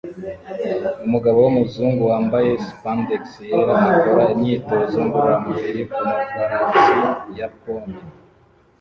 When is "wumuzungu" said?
1.45-2.01